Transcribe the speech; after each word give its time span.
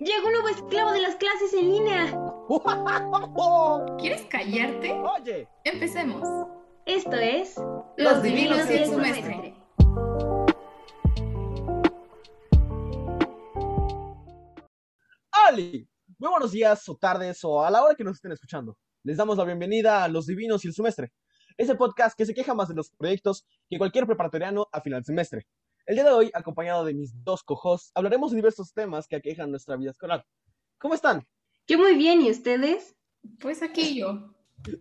Llegó 0.00 0.26
un 0.26 0.32
nuevo 0.32 0.48
esclavo 0.48 0.90
de 0.90 1.02
las 1.02 1.14
clases 1.14 1.54
en 1.54 1.70
línea. 1.70 2.18
¿Quieres 3.98 4.22
callarte? 4.22 4.92
Oye, 4.92 5.48
Empecemos. 5.62 6.48
Esto 6.84 7.12
es 7.12 7.54
Los 7.96 8.20
Divinos 8.20 8.68
y 8.68 8.74
el 8.74 8.86
Sumestre. 8.86 9.54
Ali. 15.30 15.88
Muy 16.18 16.30
buenos 16.30 16.50
días 16.50 16.88
o 16.88 16.96
tardes 16.96 17.44
o 17.44 17.64
a 17.64 17.70
la 17.70 17.84
hora 17.84 17.94
que 17.94 18.02
nos 18.02 18.16
estén 18.16 18.32
escuchando. 18.32 18.76
Les 19.04 19.16
damos 19.16 19.38
la 19.38 19.44
bienvenida 19.44 20.02
a 20.02 20.08
Los 20.08 20.26
Divinos 20.26 20.64
y 20.64 20.68
el 20.68 20.74
Semestre, 20.74 21.12
ese 21.56 21.76
podcast 21.76 22.18
que 22.18 22.26
se 22.26 22.34
queja 22.34 22.52
más 22.52 22.66
de 22.68 22.74
los 22.74 22.90
proyectos 22.90 23.46
que 23.70 23.78
cualquier 23.78 24.06
preparatoriano 24.06 24.66
a 24.72 24.80
final 24.80 25.02
de 25.02 25.06
semestre. 25.06 25.46
El 25.86 25.96
día 25.96 26.04
de 26.04 26.12
hoy, 26.12 26.30
acompañado 26.32 26.82
de 26.86 26.94
mis 26.94 27.12
dos 27.24 27.42
cojos, 27.42 27.90
hablaremos 27.94 28.30
de 28.30 28.36
diversos 28.36 28.72
temas 28.72 29.06
que 29.06 29.16
aquejan 29.16 29.50
nuestra 29.50 29.76
vida 29.76 29.90
escolar. 29.90 30.24
¿Cómo 30.78 30.94
están? 30.94 31.26
Yo 31.66 31.78
muy 31.78 31.94
bien, 31.94 32.22
¿y 32.22 32.30
ustedes? 32.30 32.96
Pues 33.38 33.62
aquí 33.62 33.94
yo. 33.94 34.34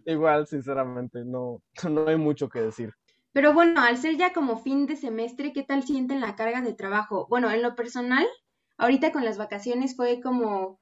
Igual, 0.05 0.47
sinceramente, 0.47 1.25
no, 1.25 1.61
no 1.89 2.07
hay 2.07 2.15
mucho 2.15 2.47
que 2.47 2.61
decir. 2.61 2.93
Pero 3.33 3.53
bueno, 3.53 3.81
al 3.81 3.97
ser 3.97 4.15
ya 4.15 4.31
como 4.31 4.59
fin 4.59 4.85
de 4.85 4.95
semestre, 4.95 5.51
¿qué 5.51 5.63
tal 5.63 5.83
sienten 5.83 6.21
la 6.21 6.37
carga 6.37 6.61
de 6.61 6.73
trabajo? 6.73 7.27
Bueno, 7.29 7.51
en 7.51 7.61
lo 7.61 7.75
personal, 7.75 8.25
ahorita 8.77 9.11
con 9.11 9.25
las 9.25 9.37
vacaciones 9.37 9.97
fue 9.97 10.21
como, 10.21 10.79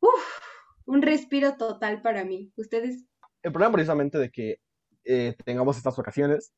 uff, 0.00 0.40
un 0.84 1.00
respiro 1.00 1.56
total 1.56 2.02
para 2.02 2.24
mí. 2.24 2.52
¿Ustedes? 2.56 3.04
El 3.44 3.52
problema 3.52 3.74
precisamente 3.74 4.18
de 4.18 4.30
que 4.32 4.56
eh, 5.04 5.36
tengamos 5.44 5.76
estas 5.76 5.96
vacaciones 5.96 6.52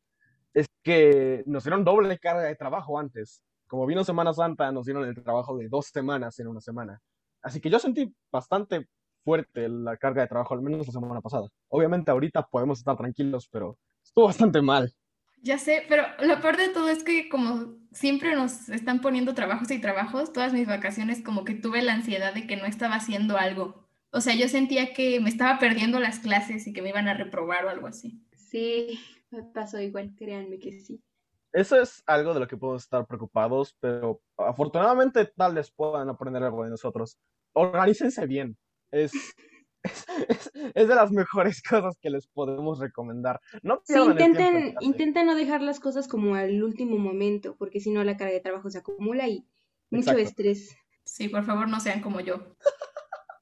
es 0.54 0.66
que 0.82 1.42
nos 1.46 1.64
dieron 1.64 1.84
doble 1.84 2.18
carga 2.18 2.42
de 2.42 2.56
trabajo 2.56 2.98
antes. 2.98 3.42
Como 3.66 3.86
vino 3.86 4.04
Semana 4.04 4.32
Santa, 4.34 4.70
nos 4.70 4.84
dieron 4.86 5.04
el 5.04 5.14
trabajo 5.22 5.56
de 5.56 5.68
dos 5.68 5.86
semanas 5.86 6.38
en 6.38 6.48
una 6.48 6.60
semana. 6.60 7.00
Así 7.42 7.60
que 7.60 7.70
yo 7.70 7.78
sentí 7.78 8.14
bastante 8.30 8.86
fuerte 9.24 9.68
la 9.68 9.96
carga 9.96 10.22
de 10.22 10.28
trabajo, 10.28 10.54
al 10.54 10.62
menos 10.62 10.86
la 10.86 10.92
semana 10.92 11.20
pasada. 11.20 11.48
Obviamente 11.68 12.10
ahorita 12.10 12.46
podemos 12.46 12.78
estar 12.78 12.96
tranquilos, 12.96 13.48
pero 13.50 13.78
estuvo 14.04 14.26
bastante 14.26 14.60
mal. 14.60 14.92
Ya 15.42 15.58
sé, 15.58 15.84
pero 15.88 16.04
lo 16.20 16.40
peor 16.40 16.56
de 16.56 16.68
todo 16.68 16.88
es 16.88 17.02
que 17.02 17.28
como 17.28 17.74
siempre 17.90 18.34
nos 18.34 18.68
están 18.68 19.00
poniendo 19.00 19.34
trabajos 19.34 19.70
y 19.70 19.80
trabajos, 19.80 20.32
todas 20.32 20.52
mis 20.52 20.68
vacaciones 20.68 21.22
como 21.22 21.44
que 21.44 21.54
tuve 21.54 21.82
la 21.82 21.94
ansiedad 21.94 22.32
de 22.32 22.46
que 22.46 22.56
no 22.56 22.64
estaba 22.64 22.94
haciendo 22.94 23.36
algo. 23.36 23.88
O 24.12 24.20
sea, 24.20 24.34
yo 24.34 24.48
sentía 24.48 24.92
que 24.92 25.18
me 25.20 25.30
estaba 25.30 25.58
perdiendo 25.58 25.98
las 25.98 26.20
clases 26.20 26.66
y 26.66 26.72
que 26.72 26.82
me 26.82 26.90
iban 26.90 27.08
a 27.08 27.14
reprobar 27.14 27.64
o 27.64 27.70
algo 27.70 27.88
así. 27.88 28.22
Sí, 28.36 29.00
me 29.32 29.42
pasó 29.42 29.80
igual, 29.80 30.14
créanme 30.16 30.58
que 30.58 30.72
sí. 30.80 31.02
Eso 31.52 31.80
es 31.80 32.02
algo 32.06 32.32
de 32.34 32.40
lo 32.40 32.46
que 32.48 32.56
podemos 32.56 32.82
estar 32.84 33.06
preocupados, 33.06 33.76
pero 33.80 34.22
afortunadamente 34.38 35.26
tal 35.36 35.54
vez 35.54 35.70
puedan 35.70 36.08
aprender 36.08 36.42
algo 36.42 36.64
de 36.64 36.70
nosotros. 36.70 37.18
Organícense 37.52 38.26
bien. 38.26 38.56
Es, 38.90 39.12
es, 40.28 40.50
es- 40.54 40.72
es 40.74 40.88
de 40.88 40.94
las 40.94 41.10
mejores 41.10 41.62
cosas 41.68 41.96
que 42.00 42.10
les 42.10 42.26
podemos 42.28 42.78
recomendar. 42.78 43.40
No 43.62 43.82
Sí, 43.82 44.00
el 44.00 44.08
intenten, 44.08 44.76
intenten 44.80 45.26
no 45.26 45.34
dejar 45.34 45.62
las 45.62 45.80
cosas 45.80 46.08
como 46.08 46.34
al 46.34 46.62
último 46.62 46.98
momento, 46.98 47.56
porque 47.58 47.80
si 47.80 47.90
no 47.90 48.04
la 48.04 48.16
carga 48.16 48.32
de 48.34 48.40
trabajo 48.40 48.70
se 48.70 48.78
acumula 48.78 49.28
y 49.28 49.46
mucho 49.90 50.16
Exacto. 50.16 50.18
estrés. 50.18 50.76
Sí, 51.04 51.28
por 51.28 51.44
favor, 51.44 51.68
no 51.68 51.80
sean 51.80 52.00
como 52.00 52.20
yo. 52.20 52.56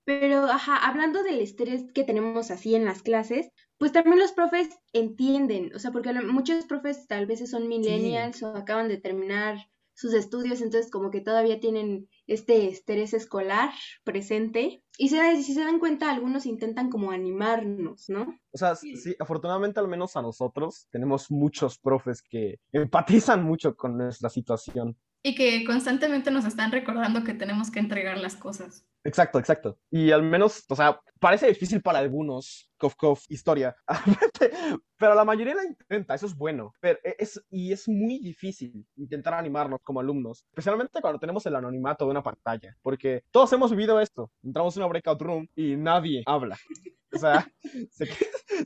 Pero, 0.05 0.45
ajá, 0.45 0.77
hablando 0.77 1.23
del 1.23 1.41
estrés 1.41 1.85
que 1.95 2.05
tenemos 2.05 2.51
así 2.51 2.75
en 2.75 2.85
las 2.85 3.03
clases, 3.03 3.51
pues 3.81 3.93
también 3.93 4.19
los 4.19 4.33
profes 4.33 4.69
entienden, 4.93 5.75
o 5.75 5.79
sea, 5.79 5.91
porque 5.91 6.13
lo- 6.13 6.23
muchos 6.33 6.67
profes 6.67 7.07
tal 7.09 7.27
vez 7.27 7.49
son 7.51 7.67
millennials 7.67 8.43
o 8.43 8.49
acaban 8.57 8.89
de 8.89 8.99
terminar 8.99 9.57
sus 9.95 10.15
estudios, 10.15 10.61
entonces 10.61 10.91
como 10.91 11.11
que 11.11 11.21
todavía 11.23 11.61
tienen 11.61 12.09
este 12.27 12.69
estrés 12.69 13.13
escolar 13.15 13.71
presente. 14.05 14.83
Y 14.99 15.09
se, 15.09 15.17
da- 15.17 15.35
si 15.37 15.55
se 15.55 15.61
dan 15.65 15.79
cuenta, 15.79 16.11
algunos 16.11 16.45
intentan 16.47 16.91
como 16.91 17.11
animarnos, 17.11 18.09
¿no? 18.11 18.39
O 18.53 18.59
sea, 18.59 18.77
sí, 18.77 18.93
afortunadamente 19.19 19.81
al 19.81 19.89
menos 19.89 20.15
a 20.17 20.23
nosotros 20.23 20.87
tenemos 20.91 21.31
muchos 21.31 21.79
profes 21.79 22.23
que 22.23 22.57
empatizan 22.73 23.43
mucho 23.45 23.75
con 23.77 23.97
nuestra 23.97 24.29
situación. 24.29 24.97
Y 25.23 25.35
que 25.35 25.65
constantemente 25.65 26.31
nos 26.31 26.47
están 26.47 26.73
recordando 26.73 27.25
que 27.25 27.35
tenemos 27.35 27.71
que 27.71 27.79
entregar 27.79 28.19
las 28.19 28.37
cosas. 28.37 28.87
Exacto, 29.05 29.39
exacto. 29.39 29.79
Y 29.91 30.11
al 30.11 30.23
menos, 30.23 30.65
o 30.69 30.77
sea, 30.77 30.99
parece 31.19 31.47
difícil 31.47 31.81
para 31.83 31.99
algunos, 31.99 32.71
cof, 32.77 32.95
cof, 32.97 33.25
historia, 33.29 33.75
pero 34.99 35.15
la 35.15 35.25
mayoría 35.25 35.55
la 35.55 35.65
intenta, 35.65 36.15
eso 36.15 36.27
es 36.27 36.35
bueno. 36.35 36.75
Pero 36.81 36.99
e, 37.05 37.17
es, 37.19 37.43
y 37.51 37.73
es 37.73 37.89
muy 37.89 38.19
difícil 38.19 38.87
intentar 38.97 39.35
animarnos 39.35 39.81
como 39.83 40.01
alumnos, 40.01 40.45
especialmente 40.51 41.01
cuando 41.01 41.19
tenemos 41.19 41.45
el 41.47 41.57
anonimato 41.57 42.05
de 42.05 42.11
una 42.11 42.23
pantalla, 42.23 42.77
porque 42.83 43.23
todos 43.31 43.53
hemos 43.53 43.71
vivido 43.71 44.01
esto. 44.01 44.31
Entramos 44.43 44.77
en 44.77 44.83
una 44.83 44.89
breakout 44.89 45.21
room 45.21 45.49
y 45.55 45.77
nadie 45.77 46.23
habla. 46.27 46.59
O 47.13 47.19
sea, 47.19 47.47
se, 47.91 48.07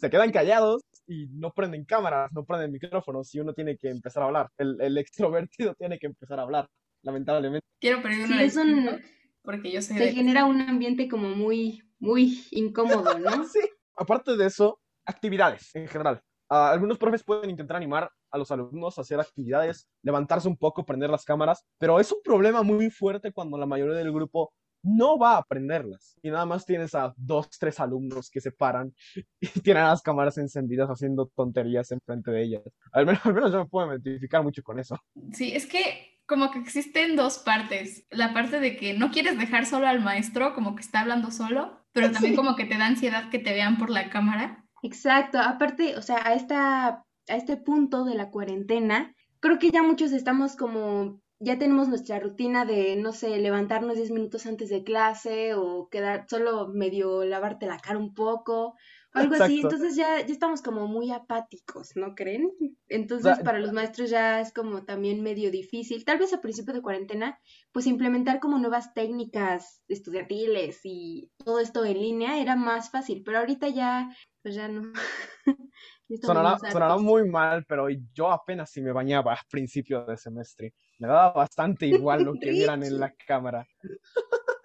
se 0.01 0.11
quedan 0.11 0.31
callados 0.33 0.83
y 1.07 1.27
no 1.29 1.53
prenden 1.53 1.85
cámaras, 1.85 2.33
no 2.33 2.45
prenden 2.45 2.73
micrófonos 2.73 3.35
y 3.35 3.41
uno 3.41 3.53
tiene 3.53 3.77
que 3.77 3.89
empezar 3.91 4.23
a 4.23 4.27
hablar. 4.27 4.49
El, 4.59 4.81
el 4.81 4.99
extrovertido 4.99 5.75
tiene 5.79 5.99
que 5.99 6.07
empezar 6.07 6.39
a 6.39 6.43
hablar, 6.43 6.69
lamentablemente. 7.03 7.67
Quiero 7.81 8.03
pedir 8.03 8.25
una 8.27 8.39
Sí, 8.39 8.45
es 8.45 8.57
un- 8.57 9.01
porque 9.43 9.71
yo 9.71 9.83
soy 9.83 9.99
Se 9.99 10.05
de... 10.07 10.13
genera 10.13 10.47
un 10.47 10.61
ambiente 10.63 11.07
como 11.09 11.29
muy, 11.29 11.83
muy 11.99 12.45
incómodo, 12.51 13.19
¿no? 13.19 13.45
Sí. 13.53 13.61
Aparte 13.97 14.37
de 14.37 14.47
eso, 14.47 14.81
actividades 15.07 15.75
en 15.75 15.87
general. 15.87 16.21
Ah, 16.51 16.71
algunos 16.73 16.99
profes 16.99 17.23
pueden 17.23 17.51
intentar 17.51 17.77
animar 17.77 18.11
a 18.31 18.39
los 18.39 18.51
alumnos 18.51 18.99
a 18.99 19.03
hacer 19.03 19.21
actividades, 19.21 19.89
levantarse 20.03 20.49
un 20.49 20.57
poco, 20.57 20.85
prender 20.85 21.11
las 21.11 21.25
cámaras, 21.25 21.65
pero 21.79 22.01
es 22.01 22.11
un 22.11 22.19
problema 22.25 22.63
muy 22.63 22.91
fuerte 22.91 23.33
cuando 23.33 23.57
la 23.59 23.67
mayoría 23.67 23.95
del 23.95 24.13
grupo 24.13 24.53
no 24.85 25.19
va 25.19 25.35
a 25.35 25.39
aprenderlas. 25.39 26.17
Y 26.23 26.31
nada 26.31 26.47
más 26.47 26.65
tienes 26.65 26.95
a 26.95 27.13
dos, 27.17 27.51
tres 27.59 27.81
alumnos 27.81 28.31
que 28.31 28.41
se 28.41 28.53
paran 28.53 28.95
y 29.41 29.49
tienen 29.61 29.85
las 29.85 30.03
cámaras 30.03 30.39
encendidas 30.39 30.89
haciendo 30.89 31.27
tonterías 31.35 31.91
enfrente 31.91 32.31
de 32.31 32.43
ellas. 32.45 32.63
Al 32.93 33.07
menos, 33.07 33.25
al 33.27 33.35
menos 33.35 33.53
yo 33.53 33.59
me 33.59 33.67
puedo 33.67 33.89
identificar 33.97 34.43
mucho 34.43 34.63
con 34.63 34.79
eso. 34.79 34.99
Sí, 35.33 35.53
es 35.53 35.67
que 35.67 36.15
como 36.27 36.51
que 36.51 36.59
existen 36.59 37.17
dos 37.17 37.39
partes. 37.39 38.07
La 38.11 38.33
parte 38.33 38.61
de 38.61 38.77
que 38.77 38.95
no 38.95 39.11
quieres 39.11 39.39
dejar 39.39 39.67
solo 39.67 39.87
al 39.89 40.01
maestro, 40.03 40.55
como 40.55 40.75
que 40.75 40.83
está 40.83 41.01
hablando 41.01 41.31
solo, 41.31 41.85
pero 41.93 42.11
también 42.11 42.33
Sí. 42.33 42.37
como 42.37 42.57
que 42.57 42.65
te 42.65 42.79
da 42.79 42.87
ansiedad 42.87 43.31
que 43.31 43.39
te 43.39 43.53
vean 43.53 43.79
por 43.79 43.91
la 43.91 44.11
cámara. 44.11 44.65
Exacto, 44.83 45.39
aparte, 45.39 45.97
o 45.97 46.03
sea, 46.03 46.27
a 46.27 46.35
esta, 46.35 46.89
a 46.89 47.05
este 47.37 47.57
punto 47.57 48.05
de 48.05 48.15
la 48.15 48.31
cuarentena, 48.31 49.15
creo 49.41 49.59
que 49.59 49.71
ya 49.71 49.83
muchos 49.83 50.13
estamos 50.13 50.57
como, 50.57 51.21
ya 51.45 51.59
tenemos 51.59 51.89
nuestra 51.89 52.19
rutina 52.19 52.65
de, 52.65 52.97
no 52.97 53.13
sé, 53.13 53.39
levantarnos 53.39 53.97
10 53.97 54.11
minutos 54.11 54.47
antes 54.47 54.71
de 54.71 54.83
clase 54.83 55.55
o 55.55 55.89
quedar 55.91 56.27
solo 56.29 56.69
medio 56.69 57.25
lavarte 57.25 57.67
la 57.67 57.79
cara 57.79 57.99
un 57.99 58.15
poco 58.15 58.75
o 59.15 59.19
algo 59.19 59.37
así, 59.37 59.61
entonces 59.61 59.95
ya, 59.95 60.21
ya 60.27 60.33
estamos 60.33 60.61
como 60.61 60.89
muy 60.89 61.13
apáticos, 61.13 61.95
¿no 61.95 62.17
creen? 62.17 62.51
Entonces 62.89 63.39
para 63.45 63.61
los 63.61 63.73
maestros 63.73 64.11
ya 64.11 64.41
es 64.41 64.53
como 64.53 64.85
también 64.85 65.23
medio 65.23 65.53
difícil, 65.53 66.05
tal 66.05 66.19
vez 66.19 66.33
a 66.33 66.41
principio 66.41 66.75
de 66.75 66.83
cuarentena, 66.83 67.39
pues 67.71 67.87
implementar 67.87 68.41
como 68.41 68.59
nuevas 68.59 68.93
técnicas 68.93 69.83
estudiantiles 69.87 70.81
y 70.83 71.31
todo 71.37 71.61
esto 71.61 71.85
en 71.85 72.01
línea 72.01 72.41
era 72.41 72.57
más 72.57 72.91
fácil, 72.91 73.23
pero 73.25 73.39
ahorita 73.39 73.69
ya, 73.69 74.11
pues 74.43 74.57
ya 74.57 74.67
no. 74.67 74.93
Sonará, 76.21 76.59
sonará 76.59 76.87
hartos. 76.87 77.03
muy 77.03 77.29
mal, 77.29 77.65
pero 77.67 77.89
yo 78.13 78.31
apenas 78.31 78.71
si 78.71 78.83
me 78.83 78.93
bañaba 78.93 79.33
a 79.33 79.41
principio 79.51 80.05
de 80.05 80.17
semestre. 80.17 80.75
Me 80.99 81.09
daba 81.09 81.33
bastante 81.33 81.87
igual 81.87 82.25
lo 82.25 82.35
que 82.35 82.51
vieran 82.51 82.83
en 82.83 83.01
la 83.01 83.13
cámara. 83.27 83.67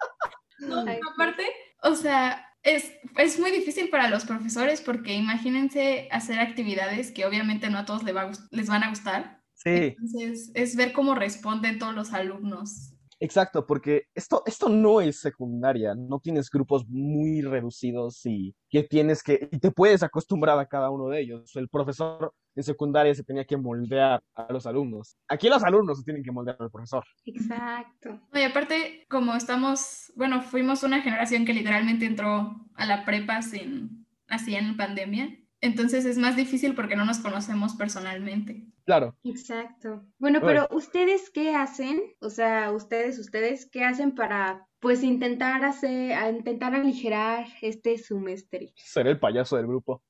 No, 0.60 0.84
aparte, 1.14 1.42
o 1.82 1.94
sea, 1.94 2.46
es, 2.62 2.92
es 3.16 3.40
muy 3.40 3.50
difícil 3.50 3.88
para 3.88 4.10
los 4.10 4.26
profesores 4.26 4.82
porque 4.82 5.14
imagínense 5.14 6.06
hacer 6.10 6.38
actividades 6.38 7.12
que 7.12 7.24
obviamente 7.24 7.70
no 7.70 7.78
a 7.78 7.86
todos 7.86 8.04
va 8.04 8.22
a 8.22 8.32
les 8.50 8.68
van 8.68 8.84
a 8.84 8.90
gustar. 8.90 9.40
Sí, 9.54 9.96
Entonces, 9.98 10.50
es 10.54 10.76
ver 10.76 10.92
cómo 10.92 11.14
responden 11.14 11.78
todos 11.78 11.94
los 11.94 12.12
alumnos. 12.12 12.89
Exacto, 13.20 13.66
porque 13.66 14.04
esto, 14.14 14.42
esto 14.46 14.68
no 14.68 15.00
es 15.00 15.20
secundaria, 15.20 15.94
no 15.94 16.18
tienes 16.18 16.50
grupos 16.50 16.86
muy 16.88 17.42
reducidos 17.42 18.24
y 18.26 18.54
que 18.68 18.82
tienes 18.82 19.22
que, 19.22 19.48
y 19.52 19.58
te 19.58 19.70
puedes 19.70 20.02
acostumbrar 20.02 20.58
a 20.58 20.66
cada 20.66 20.90
uno 20.90 21.08
de 21.08 21.20
ellos. 21.20 21.54
El 21.54 21.68
profesor 21.68 22.32
en 22.56 22.62
secundaria 22.62 23.14
se 23.14 23.22
tenía 23.22 23.44
que 23.44 23.56
moldear 23.56 24.22
a 24.34 24.52
los 24.52 24.66
alumnos. 24.66 25.16
Aquí 25.28 25.48
los 25.48 25.62
alumnos 25.62 25.98
se 25.98 26.04
tienen 26.04 26.22
que 26.22 26.32
moldear 26.32 26.56
al 26.58 26.70
profesor. 26.70 27.04
Exacto. 27.24 28.20
Y 28.32 28.42
aparte, 28.42 29.06
como 29.08 29.34
estamos, 29.34 30.12
bueno, 30.16 30.42
fuimos 30.42 30.82
una 30.82 31.02
generación 31.02 31.44
que 31.44 31.54
literalmente 31.54 32.06
entró 32.06 32.56
a 32.74 32.86
la 32.86 33.04
prepa 33.04 33.42
sin, 33.42 34.06
así 34.26 34.54
en 34.54 34.76
pandemia, 34.76 35.36
entonces 35.60 36.04
es 36.06 36.16
más 36.18 36.36
difícil 36.36 36.74
porque 36.74 36.96
no 36.96 37.04
nos 37.04 37.18
conocemos 37.18 37.74
personalmente. 37.74 38.64
Claro, 38.84 39.16
Exacto. 39.24 40.04
Bueno, 40.18 40.38
Uy. 40.40 40.44
pero 40.46 40.68
¿ustedes 40.72 41.30
qué 41.30 41.54
hacen? 41.54 42.00
O 42.20 42.30
sea, 42.30 42.72
ustedes, 42.72 43.18
ustedes, 43.18 43.68
¿qué 43.70 43.84
hacen 43.84 44.14
para, 44.14 44.66
pues, 44.80 45.02
intentar 45.02 45.64
hacer, 45.64 46.12
a 46.14 46.28
intentar 46.30 46.74
aligerar 46.74 47.46
este 47.62 47.98
semestre? 47.98 48.72
seré 48.76 49.10
el 49.10 49.18
payaso 49.20 49.56
del 49.56 49.66
grupo. 49.66 50.02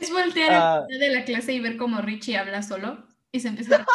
Es 0.00 0.10
voltear 0.12 0.52
a 0.52 0.74
Ah. 0.76 0.86
la 0.88 0.98
de 0.98 1.10
la 1.14 1.24
clase 1.24 1.52
y 1.52 1.60
ver 1.60 1.76
cómo 1.76 2.00
Richie 2.00 2.36
habla 2.36 2.62
solo 2.62 3.04
y 3.32 3.40
se 3.40 3.48
empieza 3.48 3.76
a... 3.76 3.86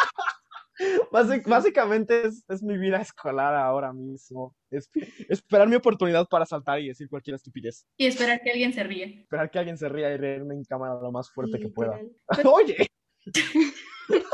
básicamente 1.46 2.26
es, 2.26 2.62
mi 2.62 2.76
vida 2.76 3.00
escolar 3.00 3.54
ahora 3.54 3.92
mismo. 3.92 4.54
Es, 4.70 4.90
esperar 5.28 5.68
mi 5.68 5.76
oportunidad 5.76 6.26
para 6.28 6.46
saltar 6.46 6.80
y 6.80 6.88
decir 6.88 7.08
cualquier 7.08 7.36
estupidez. 7.36 7.86
Y 7.96 8.06
esperar 8.06 8.40
que 8.42 8.50
alguien 8.50 8.72
se 8.72 8.82
ría. 8.82 9.06
Esperar 9.06 9.50
que 9.50 9.58
alguien 9.58 9.78
se 9.78 9.88
ría 9.88 10.12
y 10.12 10.16
reírme 10.16 10.54
en 10.54 10.64
cámara 10.64 10.94
lo 11.00 11.12
más 11.12 11.30
fuerte 11.30 11.58
que 11.58 11.68
pueda. 11.68 11.98
Oye. 12.44 12.88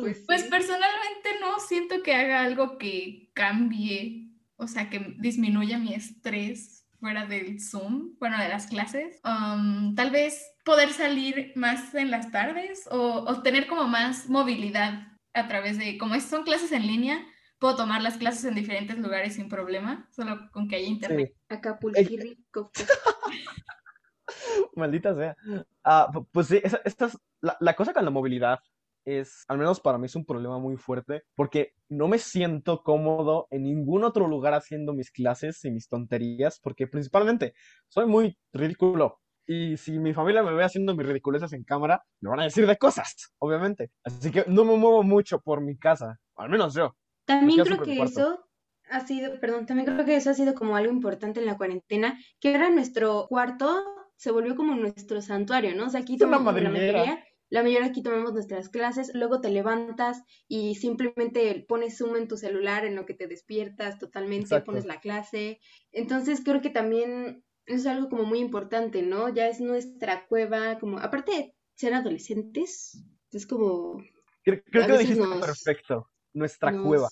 Pues, 0.00 0.24
pues 0.26 0.44
personalmente 0.44 1.28
no 1.42 1.60
siento 1.60 2.02
que 2.02 2.14
haga 2.14 2.42
algo 2.42 2.78
que 2.78 3.30
cambie, 3.34 4.32
o 4.56 4.66
sea, 4.66 4.88
que 4.88 5.14
disminuya 5.18 5.78
mi 5.78 5.92
estrés 5.92 6.86
fuera 6.98 7.26
del 7.26 7.60
Zoom, 7.60 8.14
bueno, 8.18 8.38
de 8.38 8.48
las 8.48 8.66
clases. 8.66 9.20
Um, 9.24 9.94
tal 9.94 10.10
vez 10.10 10.50
poder 10.64 10.92
salir 10.92 11.52
más 11.54 11.94
en 11.94 12.10
las 12.10 12.30
tardes 12.30 12.88
o, 12.90 13.40
tener 13.42 13.66
como 13.66 13.86
más 13.88 14.28
movilidad 14.28 15.06
a 15.34 15.48
través 15.48 15.78
de, 15.78 15.98
como 15.98 16.18
son 16.20 16.44
clases 16.44 16.72
en 16.72 16.86
línea, 16.86 17.26
puedo 17.58 17.76
tomar 17.76 18.02
las 18.02 18.16
clases 18.16 18.44
en 18.44 18.54
diferentes 18.54 18.98
lugares 18.98 19.34
sin 19.34 19.48
problema, 19.48 20.08
solo 20.10 20.50
con 20.52 20.68
que 20.68 20.76
haya 20.76 20.86
internet. 20.86 21.34
Acapulco 21.48 22.00
rico. 22.00 22.70
Maldita 24.76 25.14
sea. 25.14 25.36
Ah, 25.84 26.10
pues 26.32 26.48
sí, 26.48 26.60
esta 26.84 27.06
es 27.06 27.18
la, 27.40 27.56
la, 27.60 27.74
cosa 27.74 27.92
con 27.92 28.04
la 28.04 28.10
movilidad 28.10 28.58
es, 29.04 29.44
al 29.48 29.58
menos 29.58 29.80
para 29.80 29.98
mí, 29.98 30.06
es 30.06 30.16
un 30.16 30.24
problema 30.24 30.58
muy 30.58 30.76
fuerte 30.76 31.22
porque 31.34 31.74
no 31.88 32.08
me 32.08 32.18
siento 32.18 32.82
cómodo 32.82 33.48
en 33.50 33.62
ningún 33.62 34.04
otro 34.04 34.28
lugar 34.28 34.54
haciendo 34.54 34.92
mis 34.92 35.10
clases 35.10 35.64
y 35.64 35.70
mis 35.70 35.88
tonterías 35.88 36.60
porque 36.60 36.86
principalmente 36.86 37.54
soy 37.88 38.06
muy 38.06 38.38
ridículo. 38.52 39.20
Y 39.50 39.78
si 39.78 39.98
mi 39.98 40.12
familia 40.12 40.42
me 40.42 40.52
ve 40.52 40.62
haciendo 40.62 40.94
mis 40.94 41.06
ridiculeces 41.06 41.54
en 41.54 41.64
cámara, 41.64 42.04
me 42.20 42.28
van 42.28 42.40
a 42.40 42.44
decir 42.44 42.66
de 42.66 42.76
cosas, 42.76 43.32
obviamente. 43.38 43.90
Así 44.04 44.30
que 44.30 44.44
no 44.46 44.62
me 44.66 44.76
muevo 44.76 45.02
mucho 45.02 45.40
por 45.40 45.62
mi 45.62 45.78
casa, 45.78 46.20
al 46.36 46.50
menos 46.50 46.74
yo. 46.74 46.94
También 47.24 47.64
creo 47.64 47.82
que 47.82 48.02
eso 48.02 48.44
ha 48.90 49.00
sido, 49.06 49.40
perdón, 49.40 49.64
también 49.64 49.86
creo 49.86 50.04
que 50.04 50.16
eso 50.16 50.28
ha 50.28 50.34
sido 50.34 50.54
como 50.54 50.76
algo 50.76 50.92
importante 50.92 51.40
en 51.40 51.46
la 51.46 51.56
cuarentena, 51.56 52.18
que 52.40 52.54
ahora 52.54 52.68
nuestro 52.68 53.26
cuarto 53.26 53.82
se 54.16 54.30
volvió 54.30 54.54
como 54.54 54.74
nuestro 54.74 55.22
santuario, 55.22 55.74
¿no? 55.74 55.86
O 55.86 55.90
sea, 55.90 56.00
aquí 56.00 56.18
tomamos 56.18 56.54
la 56.54 56.68
mayoría 56.68 57.24
la 57.50 57.62
mayoría 57.62 57.86
aquí 57.86 58.02
tomamos 58.02 58.34
nuestras 58.34 58.68
clases, 58.68 59.10
luego 59.14 59.40
te 59.40 59.50
levantas 59.50 60.22
y 60.48 60.74
simplemente 60.74 61.64
pones 61.66 61.96
Zoom 61.96 62.16
en 62.16 62.28
tu 62.28 62.36
celular 62.36 62.84
en 62.84 62.94
lo 62.94 63.06
que 63.06 63.14
te 63.14 63.26
despiertas 63.26 63.98
totalmente, 63.98 64.60
pones 64.60 64.84
la 64.84 65.00
clase. 65.00 65.60
Entonces 65.90 66.42
creo 66.44 66.60
que 66.60 66.70
también 66.70 67.44
es 67.68 67.86
algo 67.86 68.08
como 68.08 68.24
muy 68.24 68.40
importante, 68.40 69.02
¿no? 69.02 69.28
Ya 69.28 69.48
es 69.48 69.60
nuestra 69.60 70.26
cueva, 70.26 70.78
como, 70.78 70.98
aparte 70.98 71.32
de 71.32 71.54
ser 71.74 71.94
adolescentes, 71.94 73.04
es 73.30 73.46
como... 73.46 74.02
Creo, 74.42 74.62
que 74.64 74.70
lo 74.88 74.98
dijiste 74.98 75.24
perfecto, 75.40 76.10
nuestra 76.32 76.72
cueva. 76.72 77.08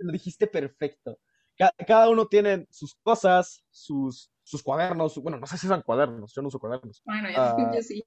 Lo 0.00 0.12
dijiste, 0.12 0.46
perfecto. 0.46 1.18
Cada, 1.86 2.08
uno 2.08 2.26
tiene 2.26 2.66
sus 2.70 2.96
cosas, 2.96 3.64
sus, 3.70 4.32
sus 4.42 4.62
cuadernos, 4.62 5.16
bueno, 5.18 5.38
no 5.38 5.46
sé 5.46 5.56
si 5.56 5.68
son 5.68 5.82
cuadernos, 5.82 6.34
yo 6.34 6.42
no 6.42 6.48
uso 6.48 6.58
cuadernos. 6.58 7.00
Bueno, 7.04 7.30
ya, 7.30 7.54
yo 7.72 7.82
sí. 7.82 8.04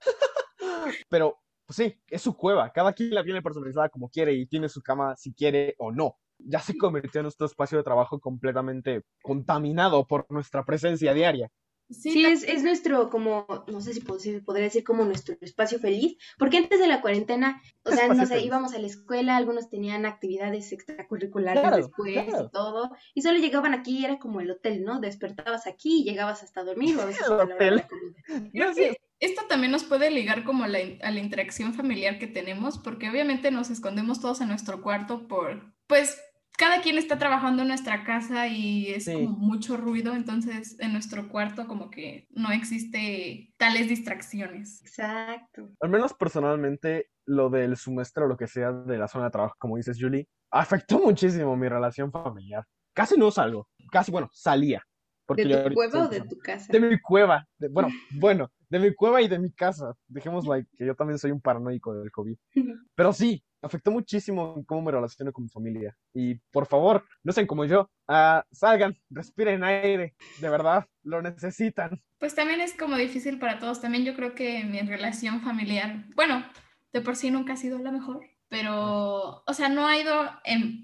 Pero, 1.08 1.38
pues 1.64 1.76
sí, 1.76 2.02
es 2.08 2.20
su 2.20 2.36
cueva. 2.36 2.70
Cada 2.72 2.92
quien 2.92 3.14
la 3.14 3.24
tiene 3.24 3.40
personalizada 3.40 3.88
como 3.88 4.10
quiere 4.10 4.34
y 4.34 4.46
tiene 4.46 4.68
su 4.68 4.82
cama 4.82 5.16
si 5.16 5.32
quiere 5.32 5.76
o 5.78 5.92
no. 5.92 6.18
Ya 6.46 6.60
se 6.60 6.76
convirtió 6.76 7.20
en 7.20 7.24
nuestro 7.24 7.46
espacio 7.46 7.78
de 7.78 7.84
trabajo 7.84 8.20
completamente 8.20 9.02
contaminado 9.22 10.06
por 10.06 10.26
nuestra 10.30 10.64
presencia 10.64 11.14
diaria. 11.14 11.50
Sí, 11.90 12.24
es, 12.24 12.44
es, 12.44 12.62
nuestro, 12.62 13.10
como, 13.10 13.46
no 13.66 13.80
sé 13.80 13.92
si 13.92 14.00
podría 14.00 14.64
decir 14.64 14.84
como 14.84 15.04
nuestro 15.04 15.36
espacio 15.40 15.80
feliz, 15.80 16.16
porque 16.38 16.58
antes 16.58 16.78
de 16.78 16.86
la 16.86 17.00
cuarentena, 17.00 17.60
o 17.82 17.90
sea, 17.90 18.06
no 18.06 18.26
sé, 18.26 18.40
íbamos 18.42 18.74
a 18.74 18.78
la 18.78 18.86
escuela, 18.86 19.36
algunos 19.36 19.68
tenían 19.70 20.06
actividades 20.06 20.70
extracurriculares 20.70 21.64
después 21.74 22.28
y 22.28 22.50
todo, 22.52 22.92
y 23.12 23.22
solo 23.22 23.38
llegaban 23.38 23.74
aquí 23.74 23.98
y 23.98 24.04
era 24.04 24.20
como 24.20 24.40
el 24.40 24.52
hotel, 24.52 24.84
¿no? 24.84 25.00
Despertabas 25.00 25.66
aquí 25.66 26.02
y 26.02 26.04
llegabas 26.04 26.44
hasta 26.44 26.62
dormir 26.62 26.96
o 26.96 27.02
a 27.02 27.06
veces 27.06 27.26
el 27.26 27.32
hotel. 27.32 27.84
esto 29.18 29.42
también 29.48 29.72
nos 29.72 29.82
puede 29.82 30.12
ligar 30.12 30.44
como 30.44 30.64
a 30.64 30.68
la 30.68 31.18
interacción 31.18 31.74
familiar 31.74 32.20
que 32.20 32.28
tenemos, 32.28 32.78
porque 32.78 33.10
obviamente 33.10 33.50
nos 33.50 33.68
escondemos 33.68 34.20
todos 34.20 34.40
en 34.40 34.48
nuestro 34.48 34.80
cuarto 34.80 35.26
por, 35.26 35.74
pues, 35.88 36.22
cada 36.60 36.82
quien 36.82 36.98
está 36.98 37.16
trabajando 37.18 37.62
en 37.62 37.68
nuestra 37.68 38.04
casa 38.04 38.46
y 38.46 38.88
es 38.88 39.06
como 39.06 39.30
mucho 39.30 39.78
ruido, 39.78 40.14
entonces 40.14 40.76
en 40.78 40.92
nuestro 40.92 41.30
cuarto 41.30 41.66
como 41.66 41.90
que 41.90 42.28
no 42.32 42.52
existe 42.52 43.54
tales 43.56 43.88
distracciones. 43.88 44.82
Exacto. 44.82 45.70
Al 45.80 45.88
menos 45.88 46.12
personalmente 46.12 47.06
lo 47.24 47.48
del 47.48 47.78
semestre 47.78 48.24
o 48.24 48.26
lo 48.26 48.36
que 48.36 48.46
sea 48.46 48.72
de 48.72 48.98
la 48.98 49.08
zona 49.08 49.24
de 49.24 49.30
trabajo, 49.30 49.54
como 49.58 49.78
dices 49.78 49.96
Julie, 49.98 50.28
afectó 50.50 50.98
muchísimo 51.02 51.56
mi 51.56 51.66
relación 51.66 52.12
familiar. 52.12 52.66
Casi 52.92 53.16
no 53.16 53.30
salgo, 53.30 53.66
casi, 53.90 54.12
bueno, 54.12 54.28
salía. 54.30 54.82
Porque 55.30 55.44
¿De 55.44 55.62
tu 55.62 55.74
cueva 55.74 56.06
o 56.06 56.08
de 56.08 56.22
tu 56.22 56.38
casa? 56.38 56.72
De 56.72 56.80
mi 56.80 56.98
cueva, 56.98 57.46
bueno, 57.70 57.88
bueno, 58.20 58.50
de 58.68 58.80
mi 58.80 58.92
cueva 58.92 59.22
y 59.22 59.28
de 59.28 59.38
mi 59.38 59.52
casa. 59.52 59.94
Dejemos 60.08 60.44
like, 60.44 60.68
que 60.76 60.84
yo 60.84 60.96
también 60.96 61.20
soy 61.20 61.30
un 61.30 61.40
paranoico 61.40 61.94
del 61.94 62.10
COVID. 62.10 62.36
Pero 62.96 63.12
sí, 63.12 63.40
afectó 63.62 63.92
muchísimo 63.92 64.64
cómo 64.66 64.82
me 64.82 64.90
relaciono 64.90 65.32
con 65.32 65.44
mi 65.44 65.48
familia. 65.48 65.96
Y 66.12 66.34
por 66.50 66.66
favor, 66.66 67.04
no 67.22 67.32
sean 67.32 67.46
como 67.46 67.64
yo. 67.64 67.88
Uh, 68.08 68.40
salgan, 68.50 68.98
respiren 69.08 69.62
aire. 69.62 70.16
De 70.40 70.48
verdad, 70.50 70.88
lo 71.04 71.22
necesitan. 71.22 72.02
Pues 72.18 72.34
también 72.34 72.60
es 72.60 72.76
como 72.76 72.96
difícil 72.96 73.38
para 73.38 73.60
todos. 73.60 73.80
También 73.80 74.04
yo 74.04 74.16
creo 74.16 74.34
que 74.34 74.64
mi 74.64 74.80
relación 74.80 75.42
familiar, 75.42 76.06
bueno, 76.16 76.44
de 76.92 77.02
por 77.02 77.14
sí 77.14 77.30
nunca 77.30 77.52
ha 77.52 77.56
sido 77.56 77.78
la 77.78 77.92
mejor. 77.92 78.24
Pero, 78.50 79.44
o 79.46 79.54
sea, 79.54 79.68
no 79.68 79.86
ha 79.86 79.96
ido, 79.96 80.28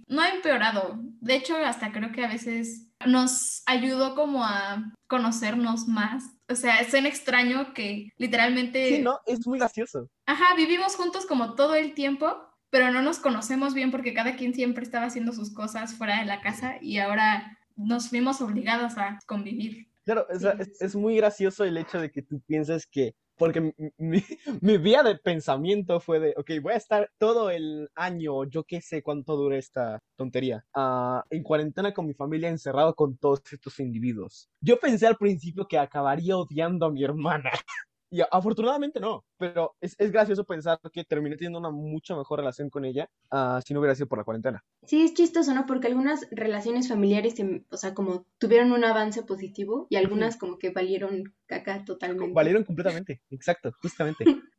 no 0.06 0.22
ha 0.22 0.28
empeorado. 0.28 0.98
De 1.20 1.34
hecho, 1.34 1.56
hasta 1.56 1.92
creo 1.92 2.12
que 2.12 2.24
a 2.24 2.28
veces 2.28 2.86
nos 3.04 3.62
ayudó 3.66 4.14
como 4.14 4.44
a 4.44 4.92
conocernos 5.08 5.88
más. 5.88 6.24
O 6.48 6.54
sea, 6.54 6.78
es 6.78 6.94
un 6.94 7.06
extraño 7.06 7.74
que 7.74 8.08
literalmente... 8.18 8.96
Sí, 8.96 9.02
¿no? 9.02 9.18
Es 9.26 9.44
muy 9.46 9.58
gracioso. 9.58 10.08
Ajá, 10.26 10.54
vivimos 10.54 10.94
juntos 10.94 11.26
como 11.26 11.54
todo 11.56 11.74
el 11.74 11.94
tiempo, 11.94 12.36
pero 12.70 12.92
no 12.92 13.02
nos 13.02 13.18
conocemos 13.18 13.74
bien 13.74 13.90
porque 13.90 14.14
cada 14.14 14.36
quien 14.36 14.54
siempre 14.54 14.84
estaba 14.84 15.06
haciendo 15.06 15.32
sus 15.32 15.52
cosas 15.52 15.94
fuera 15.94 16.20
de 16.20 16.24
la 16.24 16.40
casa 16.40 16.76
y 16.80 16.98
ahora 16.98 17.58
nos 17.74 18.10
fuimos 18.10 18.40
obligados 18.40 18.96
a 18.96 19.18
convivir. 19.26 19.88
Claro, 20.04 20.26
es, 20.30 20.44
es, 20.80 20.94
muy 20.94 21.16
gracioso 21.16 21.64
el 21.64 21.76
hecho 21.76 22.00
de 22.00 22.12
que 22.12 22.22
tú 22.22 22.40
pienses 22.46 22.86
que, 22.86 23.16
porque 23.36 23.60
mi, 23.60 23.72
mi, 24.60 24.78
vía 24.78 25.02
de 25.02 25.16
pensamiento 25.16 26.00
fue 26.00 26.20
de, 26.20 26.34
ok, 26.36 26.50
voy 26.62 26.72
a 26.72 26.76
estar 26.76 27.10
todo 27.18 27.50
el 27.50 27.88
año, 27.94 28.44
yo 28.44 28.64
qué 28.64 28.80
sé 28.80 29.02
cuánto 29.02 29.36
dure 29.36 29.58
esta 29.58 30.00
tontería, 30.16 30.64
uh, 30.74 31.20
en 31.30 31.42
cuarentena 31.42 31.92
con 31.92 32.06
mi 32.06 32.14
familia 32.14 32.48
encerrado 32.48 32.94
con 32.94 33.16
todos 33.16 33.40
estos 33.52 33.78
individuos. 33.80 34.48
Yo 34.60 34.78
pensé 34.78 35.06
al 35.06 35.16
principio 35.16 35.66
que 35.68 35.78
acabaría 35.78 36.36
odiando 36.36 36.86
a 36.86 36.90
mi 36.90 37.04
hermana. 37.04 37.50
Y 38.08 38.20
afortunadamente 38.30 39.00
no, 39.00 39.24
pero 39.36 39.74
es, 39.80 39.96
es, 39.98 40.12
gracioso 40.12 40.44
pensar 40.44 40.78
que 40.92 41.04
terminé 41.04 41.36
teniendo 41.36 41.58
una 41.58 41.70
mucho 41.70 42.16
mejor 42.16 42.38
relación 42.38 42.70
con 42.70 42.84
ella 42.84 43.10
uh, 43.32 43.60
si 43.64 43.74
no 43.74 43.80
hubiera 43.80 43.96
sido 43.96 44.06
por 44.06 44.18
la 44.18 44.24
cuarentena. 44.24 44.64
Sí, 44.84 45.02
es 45.02 45.14
chistoso, 45.14 45.52
¿no? 45.54 45.66
Porque 45.66 45.88
algunas 45.88 46.28
relaciones 46.30 46.88
familiares, 46.88 47.34
o 47.70 47.76
sea, 47.76 47.94
como 47.94 48.24
tuvieron 48.38 48.70
un 48.70 48.84
avance 48.84 49.24
positivo 49.24 49.88
y 49.90 49.96
algunas 49.96 50.36
como 50.36 50.56
que 50.56 50.70
valieron 50.70 51.34
caca 51.46 51.84
totalmente. 51.84 52.32
Valieron 52.32 52.62
completamente, 52.62 53.22
exacto, 53.30 53.72
justamente. 53.82 54.24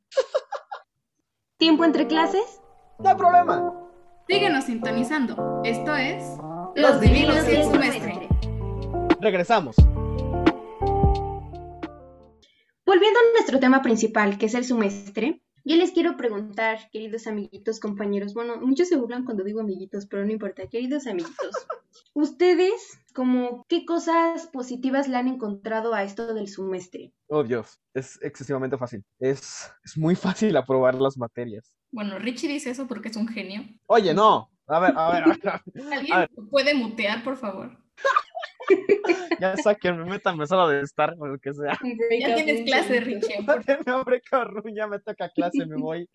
¿Tiempo 1.58 1.86
entre 1.86 2.06
clases? 2.06 2.62
No 3.00 3.10
hay 3.10 3.16
problema. 3.16 3.74
Síguenos 4.28 4.66
sintonizando. 4.66 5.62
Esto 5.64 5.96
es 5.96 6.24
Los 6.76 7.00
Divinos 7.00 7.48
y 7.48 7.56
el 7.56 7.64
Semestre. 7.64 8.28
Regresamos. 9.22 9.76
Volviendo 12.88 13.20
a 13.20 13.34
nuestro 13.34 13.60
tema 13.60 13.82
principal, 13.82 14.38
que 14.38 14.46
es 14.46 14.54
el 14.54 14.64
semestre, 14.64 15.42
yo 15.66 15.76
les 15.76 15.92
quiero 15.92 16.16
preguntar, 16.16 16.90
queridos 16.90 17.28
amiguitos, 17.28 17.82
compañeros, 17.82 18.34
bueno, 18.34 18.62
muchos 18.62 18.88
se 18.88 18.96
burlan 18.96 19.26
cuando 19.26 19.44
digo 19.44 19.60
amiguitos, 19.60 20.06
pero 20.06 20.26
no 20.26 20.32
importa, 20.32 20.70
queridos 20.70 21.06
amiguitos, 21.06 21.36
ustedes, 22.14 22.98
como, 23.14 23.66
¿qué 23.68 23.86
cosas 23.86 24.48
positivas 24.54 25.10
le 25.10 25.18
han 25.18 25.28
encontrado 25.28 25.94
a 25.94 26.04
esto 26.04 26.34
del 26.34 26.48
semestre? 26.48 27.12
Oh, 27.28 27.44
Dios, 27.44 27.82
es 27.94 28.18
excesivamente 28.22 28.78
fácil. 28.78 29.04
Es, 29.20 29.70
es 29.84 29.98
muy 29.98 30.16
fácil 30.16 30.56
aprobar 30.56 30.96
las 30.96 31.18
materias. 31.18 31.76
Bueno, 31.92 32.18
Richie 32.20 32.48
dice 32.48 32.70
eso 32.70 32.88
porque 32.88 33.10
es 33.10 33.18
un 33.18 33.28
genio. 33.28 33.66
Oye, 33.88 34.14
no. 34.14 34.50
A 34.66 34.80
ver, 34.80 34.94
a 34.96 35.12
ver, 35.12 35.24
a 35.24 35.28
ver. 35.28 35.38
¿Alguien 35.92 36.30
puede 36.50 36.74
mutear, 36.74 37.22
por 37.22 37.36
favor? 37.36 37.78
ya 39.40 39.56
sáquenme, 39.58 40.06
métanme 40.06 40.48
solo 40.48 40.70
de 40.70 40.82
estar 40.82 41.16
o 41.18 41.28
lo 41.28 41.40
que 41.40 41.54
sea. 41.54 41.78
Ya 42.20 42.36
tienes 42.36 42.66
clase, 42.66 43.00
Richie. 43.00 43.46
ya 44.76 44.88
me 44.88 45.00
toca 45.00 45.30
clase, 45.30 45.66
me 45.66 45.78
voy. 45.78 46.10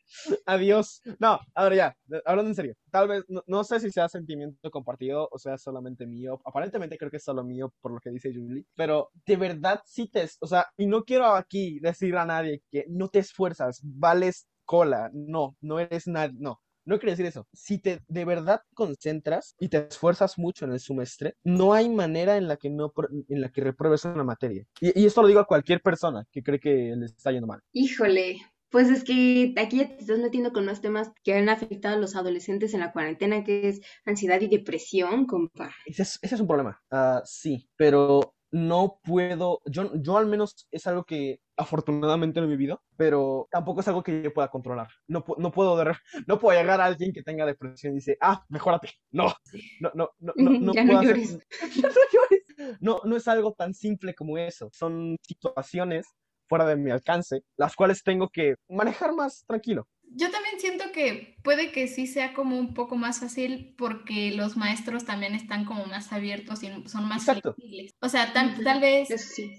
Adiós. 0.46 1.00
No, 1.18 1.40
ahora 1.54 1.74
ya, 1.74 1.96
hablando 2.24 2.50
en 2.50 2.54
serio. 2.54 2.74
Tal 2.90 3.08
vez, 3.08 3.24
no, 3.46 3.64
sé 3.64 3.80
si 3.80 3.90
sea 3.90 4.08
sentimiento 4.08 4.70
compartido 4.70 5.28
o 5.30 5.38
sea 5.38 5.58
solamente 5.58 6.06
mío. 6.06 6.40
Aparentemente 6.44 6.98
creo 6.98 7.10
que 7.10 7.16
es 7.18 7.24
solo 7.24 7.44
mío 7.44 7.72
por 7.80 7.92
lo 7.92 8.00
que 8.00 8.10
dice 8.10 8.32
Julie. 8.32 8.64
Pero 8.74 9.10
de 9.26 9.36
verdad 9.36 9.80
sí 9.84 10.08
te, 10.08 10.28
o 10.40 10.46
sea, 10.46 10.66
y 10.76 10.86
no 10.86 11.04
quiero 11.04 11.26
aquí 11.26 11.78
decir 11.80 12.16
a 12.16 12.26
nadie 12.26 12.62
que 12.70 12.84
no 12.88 13.08
te 13.08 13.20
esfuerzas, 13.20 13.80
vales 13.82 14.46
cola, 14.64 15.10
no, 15.12 15.56
no 15.60 15.80
eres 15.80 16.06
nadie, 16.06 16.36
no. 16.38 16.60
No 16.84 16.98
quiere 16.98 17.12
decir 17.12 17.26
eso. 17.26 17.46
Si 17.52 17.78
te 17.78 18.00
de 18.08 18.24
verdad 18.24 18.62
concentras 18.74 19.54
y 19.58 19.68
te 19.68 19.88
esfuerzas 19.88 20.38
mucho 20.38 20.64
en 20.64 20.72
el 20.72 20.80
semestre, 20.80 21.36
no 21.44 21.72
hay 21.72 21.88
manera 21.88 22.36
en 22.36 22.48
la 22.48 22.56
que 22.56 22.70
no 22.70 22.92
en 23.28 23.40
la 23.40 23.50
que 23.50 23.62
repruebes 23.62 24.04
una 24.04 24.24
materia. 24.24 24.66
Y, 24.80 25.00
y 25.00 25.06
esto 25.06 25.22
lo 25.22 25.28
digo 25.28 25.40
a 25.40 25.46
cualquier 25.46 25.80
persona 25.80 26.26
que 26.30 26.42
cree 26.42 26.60
que 26.60 26.94
le 26.96 27.06
está 27.06 27.30
yendo 27.30 27.46
mal. 27.46 27.60
Híjole, 27.72 28.38
pues 28.72 28.88
es 28.88 29.04
que 29.04 29.54
aquí 29.58 29.78
ya 29.78 29.88
te 29.88 30.00
estás 30.00 30.18
metiendo 30.18 30.52
con 30.52 30.64
más 30.64 30.80
temas 30.80 31.12
que 31.22 31.34
han 31.34 31.48
afectado 31.48 31.96
a 31.96 32.00
los 32.00 32.16
adolescentes 32.16 32.72
en 32.74 32.80
la 32.80 32.92
cuarentena, 32.92 33.44
que 33.44 33.68
es 33.68 33.80
ansiedad 34.06 34.40
y 34.40 34.48
depresión, 34.48 35.26
compa. 35.26 35.72
Ese 35.84 36.02
es, 36.02 36.18
ese 36.22 36.34
es 36.36 36.40
un 36.40 36.46
problema, 36.46 36.80
uh, 36.90 37.20
sí, 37.24 37.68
pero 37.76 38.34
no 38.50 38.98
puedo, 39.02 39.60
yo, 39.66 39.92
yo 39.94 40.16
al 40.16 40.26
menos 40.26 40.66
es 40.70 40.86
algo 40.86 41.04
que 41.04 41.40
afortunadamente 41.62 42.40
no 42.40 42.46
he 42.46 42.50
vivido, 42.50 42.82
pero 42.96 43.48
tampoco 43.50 43.80
es 43.80 43.88
algo 43.88 44.02
que 44.02 44.22
yo 44.22 44.32
pueda 44.32 44.48
controlar. 44.48 44.88
No, 45.08 45.24
no, 45.38 45.50
puedo, 45.50 45.82
no 46.26 46.38
puedo 46.38 46.58
llegar 46.58 46.80
a 46.80 46.86
alguien 46.86 47.12
que 47.12 47.22
tenga 47.22 47.46
depresión 47.46 47.92
y 47.92 47.96
dice, 47.96 48.16
ah, 48.20 48.44
mejórate. 48.48 48.90
No, 49.10 49.32
no, 49.80 49.90
no, 49.94 50.10
no, 50.18 50.32
no, 50.36 50.50
no 50.60 50.72
ya 50.72 50.84
no 50.84 51.00
no, 52.80 53.00
no 53.04 53.16
es 53.16 53.28
algo 53.28 53.52
tan 53.52 53.74
simple 53.74 54.14
como 54.14 54.38
eso. 54.38 54.68
Son 54.72 55.16
situaciones 55.22 56.06
fuera 56.52 56.66
de 56.66 56.76
mi 56.76 56.90
alcance, 56.90 57.44
las 57.56 57.74
cuales 57.74 58.02
tengo 58.02 58.28
que 58.28 58.56
manejar 58.68 59.14
más 59.14 59.42
tranquilo 59.46 59.88
yo 60.14 60.30
también 60.30 60.60
siento 60.60 60.92
que 60.92 61.36
puede 61.42 61.72
que 61.72 61.88
sí 61.88 62.06
sea 62.06 62.34
como 62.34 62.58
un 62.58 62.74
poco 62.74 62.96
más 62.96 63.20
fácil 63.20 63.74
porque 63.78 64.30
los 64.32 64.56
maestros 64.56 65.04
también 65.04 65.34
están 65.34 65.64
como 65.64 65.86
más 65.86 66.12
abiertos 66.12 66.62
y 66.62 66.68
son 66.88 67.08
más 67.08 67.24
flexibles. 67.24 67.92
O 68.00 68.08
sea, 68.08 68.32
tal, 68.32 68.80
vez 68.80 69.08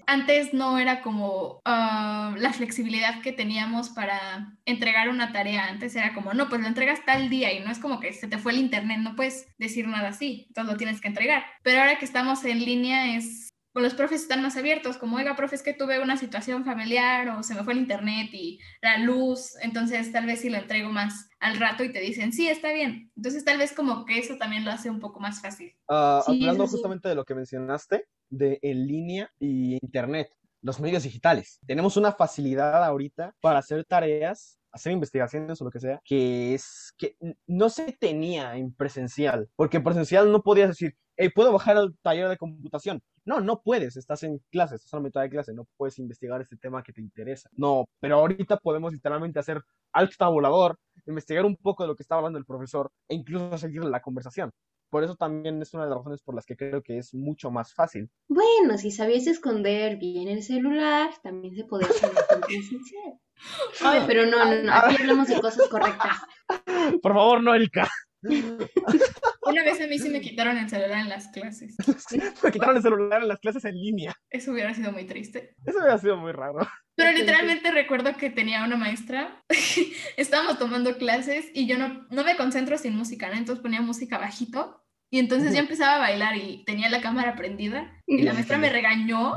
antes 0.06 0.54
no 0.54 0.78
era 0.78 1.02
como 1.02 1.60
ah, 1.64 2.34
la 2.38 2.52
flexibilidad 2.52 3.20
que 3.20 3.32
teníamos 3.32 3.90
para 3.90 4.56
entregar 4.64 5.08
una 5.08 5.32
tarea. 5.32 5.66
Antes 5.66 5.96
era 5.96 6.14
como, 6.14 6.34
no, 6.34 6.48
pues 6.48 6.60
lo 6.60 6.68
entregas 6.68 7.04
tal 7.04 7.28
día 7.28 7.52
y 7.52 7.60
no 7.60 7.70
es 7.70 7.78
como 7.78 8.00
que 8.00 8.12
se 8.12 8.28
te 8.28 8.38
fue 8.38 8.52
el 8.52 8.58
internet, 8.58 8.98
no 9.00 9.16
puedes 9.16 9.48
decir 9.58 9.86
nada 9.88 10.08
así, 10.08 10.44
entonces 10.48 10.72
lo 10.72 10.78
tienes 10.78 11.00
que 11.00 11.08
entregar. 11.08 11.44
Pero 11.62 11.80
ahora 11.80 11.98
que 11.98 12.04
estamos 12.04 12.44
en 12.44 12.64
línea 12.64 13.16
es 13.16 13.53
los 13.82 13.94
profes 13.94 14.22
están 14.22 14.42
más 14.42 14.56
abiertos, 14.56 14.98
como, 14.98 15.16
oiga, 15.16 15.34
profe, 15.36 15.56
es 15.56 15.62
que 15.62 15.74
tuve 15.74 16.00
una 16.00 16.16
situación 16.16 16.64
familiar 16.64 17.28
o 17.30 17.42
se 17.42 17.54
me 17.54 17.64
fue 17.64 17.72
el 17.72 17.80
internet 17.80 18.30
y 18.32 18.60
la 18.80 18.98
luz, 18.98 19.56
entonces 19.62 20.12
tal 20.12 20.26
vez 20.26 20.40
si 20.40 20.50
lo 20.50 20.58
entrego 20.58 20.90
más 20.90 21.28
al 21.40 21.58
rato 21.58 21.82
y 21.84 21.92
te 21.92 22.00
dicen, 22.00 22.32
sí, 22.32 22.48
está 22.48 22.72
bien. 22.72 23.10
Entonces 23.16 23.44
tal 23.44 23.58
vez 23.58 23.72
como 23.72 24.04
que 24.04 24.18
eso 24.18 24.36
también 24.36 24.64
lo 24.64 24.70
hace 24.70 24.90
un 24.90 25.00
poco 25.00 25.20
más 25.20 25.40
fácil. 25.40 25.72
Ah, 25.88 26.22
hablando 26.26 26.66
justamente 26.66 27.08
de 27.08 27.14
lo 27.14 27.24
que 27.24 27.34
mencionaste, 27.34 28.06
de 28.30 28.58
en 28.62 28.86
línea 28.86 29.30
y 29.38 29.74
internet, 29.82 30.30
los 30.62 30.80
medios 30.80 31.02
digitales. 31.02 31.60
Tenemos 31.66 31.96
una 31.96 32.12
facilidad 32.12 32.82
ahorita 32.84 33.34
para 33.40 33.58
hacer 33.58 33.84
tareas 33.84 34.58
hacer 34.74 34.92
investigaciones 34.92 35.60
o 35.60 35.64
lo 35.64 35.70
que 35.70 35.78
sea, 35.78 36.00
que 36.04 36.54
es 36.54 36.92
que 36.98 37.16
no 37.46 37.68
se 37.70 37.92
tenía 37.92 38.56
en 38.56 38.74
presencial, 38.74 39.48
porque 39.54 39.76
en 39.76 39.84
presencial 39.84 40.32
no 40.32 40.42
podías 40.42 40.68
decir, 40.68 40.96
hey, 41.16 41.30
¿puedo 41.34 41.52
bajar 41.52 41.76
al 41.76 41.96
taller 42.02 42.28
de 42.28 42.36
computación? 42.36 43.02
No, 43.24 43.40
no 43.40 43.62
puedes, 43.62 43.96
estás 43.96 44.22
en 44.22 44.40
clase, 44.50 44.76
estás 44.76 44.92
en 44.92 44.98
la 44.98 45.04
mitad 45.04 45.22
de 45.22 45.30
clase, 45.30 45.54
no 45.54 45.66
puedes 45.76 45.98
investigar 45.98 46.40
este 46.40 46.56
tema 46.56 46.82
que 46.82 46.92
te 46.92 47.00
interesa. 47.00 47.48
No, 47.52 47.86
pero 48.00 48.16
ahorita 48.16 48.58
podemos 48.58 48.92
literalmente 48.92 49.38
hacer 49.38 49.62
algo 49.92 50.12
tabulador, 50.18 50.76
investigar 51.06 51.44
un 51.44 51.56
poco 51.56 51.84
de 51.84 51.88
lo 51.88 51.96
que 51.96 52.02
está 52.02 52.16
hablando 52.16 52.38
el 52.38 52.44
profesor 52.44 52.90
e 53.08 53.14
incluso 53.14 53.56
seguir 53.56 53.84
la 53.84 54.00
conversación. 54.00 54.50
Por 54.90 55.02
eso 55.02 55.16
también 55.16 55.60
es 55.60 55.74
una 55.74 55.84
de 55.84 55.90
las 55.90 55.98
razones 55.98 56.22
por 56.22 56.36
las 56.36 56.46
que 56.46 56.56
creo 56.56 56.82
que 56.82 56.98
es 56.98 57.14
mucho 57.14 57.50
más 57.50 57.74
fácil. 57.74 58.08
Bueno, 58.28 58.78
si 58.78 58.92
sabías 58.92 59.26
esconder 59.26 59.96
bien 59.96 60.28
el 60.28 60.42
celular, 60.42 61.10
también 61.22 61.56
se 61.56 61.64
podría 61.64 61.90
hacer 61.90 62.10
presencial. 62.46 63.18
Ay, 63.84 64.04
pero 64.06 64.26
no, 64.26 64.44
no, 64.44 64.62
no, 64.62 64.72
aquí 64.72 64.96
hablamos 65.00 65.26
de 65.26 65.40
cosas 65.40 65.68
correctas. 65.68 66.18
Por 67.02 67.12
favor, 67.12 67.42
no, 67.42 67.54
Erika. 67.54 67.88
Una 69.42 69.62
vez 69.62 69.80
a 69.80 69.86
mí 69.86 69.98
sí 69.98 70.08
me 70.08 70.20
quitaron 70.20 70.56
el 70.56 70.68
celular 70.68 71.00
en 71.00 71.08
las 71.08 71.28
clases. 71.28 71.76
me 72.42 72.50
quitaron 72.50 72.76
el 72.76 72.82
celular 72.82 73.22
en 73.22 73.28
las 73.28 73.40
clases 73.40 73.64
en 73.64 73.74
línea. 73.74 74.14
Eso 74.30 74.52
hubiera 74.52 74.72
sido 74.74 74.92
muy 74.92 75.04
triste. 75.04 75.54
Eso 75.64 75.78
hubiera 75.78 75.98
sido 75.98 76.16
muy 76.16 76.32
raro. 76.32 76.58
Pero 76.96 77.12
literalmente 77.12 77.70
recuerdo 77.70 78.16
que 78.16 78.30
tenía 78.30 78.64
una 78.64 78.76
maestra, 78.76 79.42
estábamos 80.16 80.58
tomando 80.58 80.96
clases 80.96 81.50
y 81.52 81.66
yo 81.66 81.76
no, 81.76 82.06
no 82.10 82.24
me 82.24 82.36
concentro 82.36 82.78
sin 82.78 82.96
música, 82.96 83.28
¿no? 83.28 83.34
Entonces 83.34 83.62
ponía 83.62 83.80
música 83.80 84.18
bajito 84.18 84.80
y 85.10 85.18
entonces 85.18 85.52
ya 85.52 85.60
empezaba 85.60 85.96
a 85.96 85.98
bailar 85.98 86.36
y 86.36 86.64
tenía 86.64 86.88
la 86.88 87.00
cámara 87.00 87.36
prendida 87.36 88.02
y 88.06 88.22
la 88.22 88.32
maestra 88.32 88.58
me 88.58 88.70
regañó. 88.70 89.34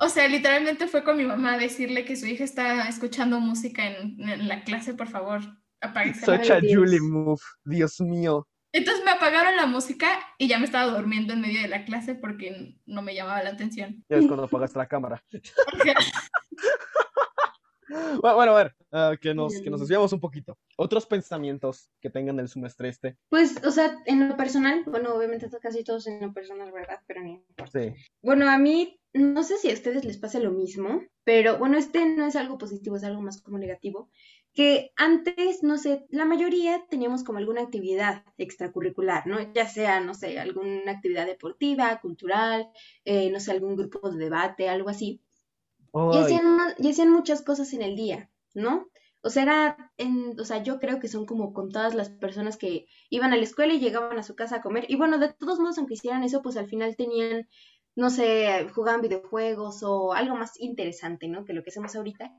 O 0.00 0.08
sea, 0.08 0.28
literalmente 0.28 0.86
fue 0.86 1.04
con 1.04 1.16
mi 1.16 1.24
mamá 1.24 1.54
a 1.54 1.58
decirle 1.58 2.04
que 2.04 2.16
su 2.16 2.26
hija 2.26 2.44
está 2.44 2.88
escuchando 2.88 3.40
música 3.40 3.86
en, 3.86 4.16
en 4.28 4.48
la 4.48 4.62
clase, 4.64 4.94
por 4.94 5.08
favor. 5.08 5.42
Such 6.24 6.50
a 6.50 6.60
Julie 6.60 7.00
move, 7.00 7.40
Dios 7.64 8.00
mío. 8.00 8.46
Entonces 8.74 9.04
me 9.04 9.12
apagaron 9.12 9.56
la 9.56 9.66
música 9.66 10.18
y 10.36 10.48
ya 10.48 10.58
me 10.58 10.64
estaba 10.64 10.90
durmiendo 10.90 11.32
en 11.32 11.40
medio 11.40 11.62
de 11.62 11.68
la 11.68 11.84
clase 11.84 12.16
porque 12.16 12.76
no 12.86 13.02
me 13.02 13.14
llamaba 13.14 13.44
la 13.44 13.50
atención. 13.50 14.04
Ya 14.08 14.16
es 14.16 14.26
cuando 14.26 14.44
apagaste 14.44 14.78
la 14.78 14.88
cámara. 14.88 15.22
bueno, 18.20 18.52
a 18.52 18.56
ver, 18.56 18.74
ah, 18.90 19.14
que, 19.20 19.32
nos, 19.32 19.60
que 19.60 19.70
nos 19.70 19.78
desviamos 19.78 20.12
un 20.12 20.18
poquito. 20.18 20.58
¿Otros 20.76 21.06
pensamientos 21.06 21.88
que 22.00 22.10
tengan 22.10 22.40
el 22.40 22.48
semestre 22.48 22.88
este? 22.88 23.16
Pues, 23.28 23.64
o 23.64 23.70
sea, 23.70 24.02
en 24.06 24.28
lo 24.28 24.36
personal, 24.36 24.82
bueno, 24.86 25.14
obviamente 25.14 25.48
casi 25.62 25.84
todos 25.84 26.08
en 26.08 26.20
lo 26.20 26.32
personal, 26.32 26.72
¿verdad? 26.72 26.98
Pero 27.06 27.22
ni 27.22 27.34
importa. 27.34 27.78
Sí. 27.78 27.94
Bueno, 28.22 28.50
a 28.50 28.58
mí, 28.58 29.00
no 29.12 29.44
sé 29.44 29.56
si 29.58 29.70
a 29.70 29.74
ustedes 29.74 30.04
les 30.04 30.18
pase 30.18 30.40
lo 30.40 30.50
mismo, 30.50 31.00
pero 31.22 31.58
bueno, 31.58 31.78
este 31.78 32.06
no 32.06 32.26
es 32.26 32.34
algo 32.34 32.58
positivo, 32.58 32.96
es 32.96 33.04
algo 33.04 33.22
más 33.22 33.40
como 33.40 33.58
negativo 33.58 34.10
que 34.54 34.92
antes, 34.96 35.64
no 35.64 35.78
sé, 35.78 36.06
la 36.10 36.24
mayoría 36.24 36.86
teníamos 36.88 37.24
como 37.24 37.38
alguna 37.38 37.62
actividad 37.62 38.24
extracurricular, 38.38 39.26
¿no? 39.26 39.52
Ya 39.52 39.68
sea, 39.68 40.00
no 40.00 40.14
sé, 40.14 40.38
alguna 40.38 40.92
actividad 40.92 41.26
deportiva, 41.26 42.00
cultural, 42.00 42.68
eh, 43.04 43.30
no 43.30 43.40
sé, 43.40 43.50
algún 43.50 43.74
grupo 43.74 44.08
de 44.10 44.18
debate, 44.18 44.68
algo 44.68 44.88
así. 44.88 45.20
Y 45.92 46.18
hacían, 46.18 46.58
y 46.78 46.90
hacían, 46.90 47.10
muchas 47.10 47.42
cosas 47.42 47.72
en 47.72 47.82
el 47.82 47.94
día, 47.94 48.30
¿no? 48.54 48.88
O 49.22 49.30
sea, 49.30 49.42
era 49.44 49.92
en, 49.96 50.38
o 50.38 50.44
sea, 50.44 50.62
yo 50.62 50.78
creo 50.78 51.00
que 51.00 51.08
son 51.08 51.24
como 51.24 51.52
con 51.52 51.70
todas 51.70 51.94
las 51.94 52.10
personas 52.10 52.56
que 52.56 52.86
iban 53.10 53.32
a 53.32 53.36
la 53.36 53.44
escuela 53.44 53.74
y 53.74 53.80
llegaban 53.80 54.18
a 54.18 54.24
su 54.24 54.34
casa 54.36 54.56
a 54.56 54.62
comer. 54.62 54.86
Y 54.88 54.96
bueno, 54.96 55.18
de 55.18 55.32
todos 55.32 55.58
modos, 55.60 55.78
aunque 55.78 55.94
hicieran 55.94 56.24
eso, 56.24 56.42
pues 56.42 56.56
al 56.56 56.66
final 56.66 56.96
tenían, 56.96 57.48
no 57.96 58.10
sé, 58.10 58.68
jugaban 58.74 59.02
videojuegos 59.02 59.82
o 59.82 60.12
algo 60.12 60.36
más 60.36 60.60
interesante, 60.60 61.28
¿no? 61.28 61.44
Que 61.44 61.54
lo 61.54 61.62
que 61.62 61.70
hacemos 61.70 61.94
ahorita. 61.96 62.32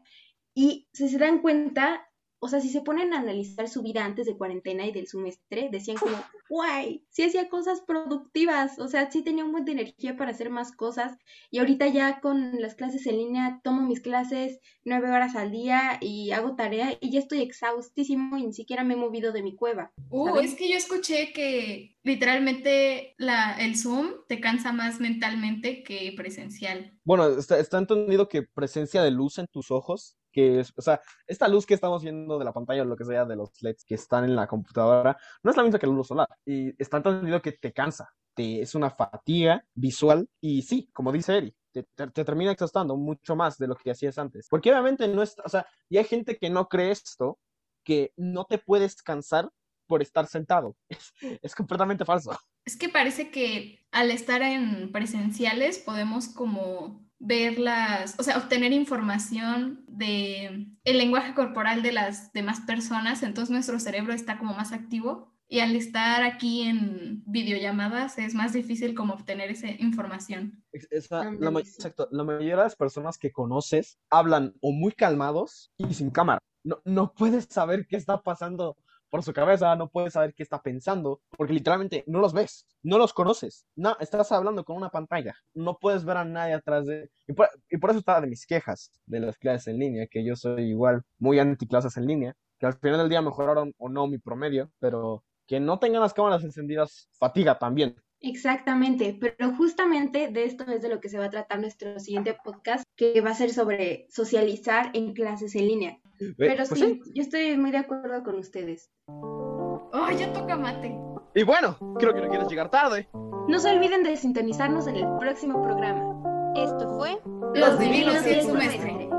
Y 0.56 0.88
si 0.94 1.10
se 1.10 1.18
dan 1.18 1.42
cuenta, 1.42 2.08
o 2.40 2.48
sea, 2.48 2.62
si 2.62 2.70
se 2.70 2.82
ponen 2.82 3.14
a 3.14 3.20
analizar 3.20 3.68
su 3.68 3.82
vida 3.82 4.06
antes 4.06 4.26
de 4.26 4.38
cuarentena 4.38 4.86
y 4.86 4.94
del 4.94 5.08
semestre, 5.08 5.68
decían 5.70 5.98
como, 5.98 6.16
guay, 6.50 7.06
sí 7.10 7.24
hacía 7.24 7.50
cosas 7.50 7.82
productivas, 7.82 8.80
o 8.80 8.88
sea, 8.88 9.12
sí 9.12 9.22
tenía 9.22 9.44
un 9.44 9.52
buen 9.52 9.66
de 9.66 9.74
energía 9.74 10.16
para 10.16 10.32
hacer 10.32 10.50
más 10.50 10.72
cosas. 10.72 11.18
Y 11.52 11.60
ahorita 11.60 11.88
ya 11.88 12.22
con 12.22 12.62
las 12.62 12.76
clases 12.76 13.06
en 13.08 13.18
línea, 13.18 13.60
tomo 13.64 13.82
mis 13.82 14.00
clases 14.00 14.60
nueve 14.86 15.12
horas 15.12 15.36
al 15.36 15.52
día 15.52 15.98
y 16.00 16.32
hago 16.32 16.56
tarea 16.56 16.98
y 17.02 17.12
ya 17.12 17.20
estoy 17.20 17.42
exhaustísimo 17.42 18.38
y 18.38 18.46
ni 18.46 18.54
siquiera 18.54 18.86
me 18.86 18.94
he 18.94 18.98
movido 18.98 19.34
de 19.34 19.44
mi 19.44 19.56
cueva. 19.56 19.92
Uh, 20.10 20.38
es 20.38 20.54
que 20.54 20.70
yo 20.70 20.78
escuché 20.78 21.34
que 21.34 21.98
literalmente 22.04 23.16
la, 23.18 23.58
el 23.60 23.76
Zoom 23.76 24.12
te 24.30 24.40
cansa 24.40 24.72
más 24.72 25.02
mentalmente 25.02 25.84
que 25.84 26.14
presencial. 26.16 26.98
Bueno, 27.04 27.28
está, 27.28 27.60
está 27.60 27.78
entendido 27.80 28.30
que 28.30 28.44
presencia 28.44 29.02
de 29.02 29.12
luz 29.12 29.38
en 29.40 29.48
tus 29.48 29.72
ojos 29.72 30.16
que 30.36 30.60
es, 30.60 30.74
o 30.76 30.82
sea, 30.82 31.00
esta 31.26 31.48
luz 31.48 31.66
que 31.66 31.76
estamos 31.76 32.04
viendo 32.04 32.38
de 32.38 32.44
la 32.44 32.52
pantalla 32.52 32.82
o 32.82 32.86
lo 32.86 32.98
que 32.98 33.06
sea 33.06 33.24
de 33.24 33.38
los 33.38 33.62
LEDs 33.62 33.86
que 33.86 33.96
están 33.96 34.26
en 34.26 34.36
la 34.36 34.48
computadora, 34.48 35.18
no 35.42 35.50
es 35.50 35.56
la 35.56 35.64
misma 35.64 35.80
que 35.80 35.88
la 35.88 35.94
luz 35.94 36.08
solar. 36.08 36.28
Y 36.46 36.72
está 36.78 36.98
entendido 36.98 37.42
que 37.42 37.54
te 37.54 37.72
cansa, 37.72 38.10
te, 38.34 38.62
es 38.62 38.76
una 38.76 38.90
fatiga 38.90 39.64
visual 39.74 40.28
y 40.42 40.62
sí, 40.64 40.90
como 40.92 41.14
dice 41.14 41.38
Eri, 41.38 41.56
te, 41.72 41.84
te, 41.96 42.26
termina 42.26 42.52
exhaustando 42.52 42.98
mucho 42.98 43.38
más 43.38 43.58
de 43.58 43.68
lo 43.68 43.76
que 43.76 43.92
hacías 43.92 44.18
antes. 44.18 44.48
Porque 44.50 44.72
obviamente 44.72 45.08
no 45.08 45.24
es, 45.24 45.38
o 45.42 45.48
sea, 45.48 45.66
y 45.88 46.00
hay 46.00 46.04
gente 46.04 46.38
que 46.38 46.50
no 46.50 46.68
cree 46.68 46.92
esto, 46.92 47.40
que 47.86 48.12
no 48.18 48.44
te 48.44 48.58
puedes 48.58 49.02
cansar 49.02 49.50
por 49.88 50.02
estar 50.02 50.28
sentado. 50.28 50.76
Es, 50.90 51.40
es, 51.42 51.56
completamente 51.56 52.04
falso. 52.04 52.38
Es 52.66 52.76
que 52.76 52.90
parece 52.90 53.32
que 53.32 53.86
al 53.92 54.12
estar 54.12 54.42
en 54.42 54.92
presenciales 54.92 55.80
podemos 55.80 56.28
como 56.28 57.05
verlas, 57.20 58.16
o 58.20 58.24
sea, 58.24 58.38
obtener 58.38 58.74
información 58.74 59.84
de 59.88 60.68
el 60.84 60.98
lenguaje 60.98 61.34
corporal 61.34 61.82
de 61.82 61.92
las 61.92 62.32
demás 62.34 62.62
personas, 62.62 63.24
entonces 63.24 63.52
nuestro 63.52 63.80
cerebro 63.80 64.14
está 64.14 64.38
como 64.38 64.54
más 64.54 64.72
activo 64.72 65.34
y 65.48 65.60
al 65.60 65.76
estar 65.76 66.24
aquí 66.24 66.64
en 66.64 67.24
videollamadas 67.26 68.18
es 68.18 68.34
más 68.34 68.54
difícil 68.54 68.96
como 68.96 69.14
obtener 69.14 69.52
esa 69.52 69.70
información. 69.70 70.64
la, 71.10 71.60
exacto, 71.60 72.08
la 72.12 72.24
mayoría 72.24 72.58
de 72.58 72.64
las 72.64 72.76
personas 72.76 73.18
que 73.18 73.32
conoces 73.32 74.00
hablan 74.10 74.54
o 74.62 74.72
muy 74.72 74.92
calmados 74.92 75.72
y 75.78 75.94
sin 75.94 76.10
cámara. 76.10 76.40
No, 76.64 76.82
no 76.84 77.14
puedes 77.14 77.46
saber 77.46 77.86
qué 77.88 77.96
está 77.96 78.24
pasando 78.24 78.76
por 79.16 79.24
su 79.24 79.32
cabeza, 79.32 79.74
no 79.78 79.88
puedes 79.88 80.12
saber 80.12 80.34
qué 80.34 80.44
está 80.44 80.62
pensando, 80.62 81.22
porque 81.38 81.54
literalmente 81.54 82.04
no 82.06 82.20
los 82.20 82.34
ves, 82.34 82.68
no 82.84 82.98
los 82.98 83.14
conoces, 83.14 83.66
no, 83.74 83.96
estás 84.02 84.30
hablando 84.34 84.66
con 84.66 84.76
una 84.76 84.90
pantalla, 84.90 85.34
no 85.54 85.78
puedes 85.80 86.04
ver 86.04 86.18
a 86.18 86.26
nadie 86.26 86.56
atrás 86.56 86.86
de... 86.86 87.10
Y 87.26 87.32
por, 87.32 87.92
eso 87.92 88.00
estaba 88.00 88.20
de 88.20 88.28
mis 88.28 88.46
quejas 88.46 88.92
de 89.06 89.22
las 89.22 89.38
clases 89.38 89.68
en 89.68 89.80
línea, 89.80 90.08
que 90.08 90.26
yo 90.26 90.36
soy 90.36 90.64
igual 90.64 91.04
muy 91.18 91.40
anti 91.40 91.66
clases 91.66 91.96
en 91.96 92.08
línea, 92.08 92.36
que 92.60 92.66
al 92.66 92.74
final 92.74 92.98
del 92.98 93.08
día 93.08 93.22
mejoraron 93.22 93.74
o 93.78 93.88
no 93.88 94.06
mi 94.06 94.18
promedio, 94.18 94.70
pero 94.80 95.24
que 95.48 95.62
no 95.62 95.80
tengan 95.80 96.02
las 96.02 96.14
cámaras 96.14 96.44
encendidas 96.44 97.08
fatiga 97.18 97.58
también. 97.58 97.96
Exactamente, 98.20 99.18
pero 99.18 99.56
justamente 99.56 100.28
de 100.28 100.44
esto 100.44 100.70
es 100.70 100.82
de 100.82 100.90
lo 100.90 101.00
que 101.00 101.08
se 101.08 101.20
va 101.20 101.26
a 101.26 101.30
tratar 101.30 101.62
nuestro 101.62 102.02
siguiente 102.02 102.36
podcast, 102.44 102.84
que 102.98 103.22
va 103.22 103.30
a 103.30 103.36
ser 103.36 103.54
sobre 103.54 104.08
socializar 104.10 104.92
en 104.94 105.14
clases 105.14 105.56
en 105.56 105.68
línea. 105.68 106.02
Pero 106.38 106.64
Pues 106.68 106.80
sí, 106.80 107.02
yo 107.14 107.22
estoy 107.22 107.58
muy 107.58 107.72
de 107.72 107.78
acuerdo 107.80 108.24
con 108.24 108.36
ustedes. 108.36 108.92
Oh, 109.08 110.10
ya 110.18 110.32
toca 110.34 110.56
mate. 110.56 110.98
Y 111.34 111.44
bueno, 111.44 111.78
creo 112.00 112.14
que 112.14 112.22
no 112.22 112.30
quieres 112.30 112.48
llegar 112.48 112.70
tarde. 112.70 113.10
No 113.48 113.60
se 113.60 113.76
olviden 113.76 114.04
de 114.04 114.16
sintonizarnos 114.16 114.88
en 114.88 114.96
el 114.96 115.08
próximo 115.20 115.62
programa. 115.62 116.54
Esto 116.56 116.98
fue 116.98 117.20
Los 117.54 117.78
divinos 117.78 118.26
y 118.26 118.30
el 118.30 118.42
semestre. 118.44 119.10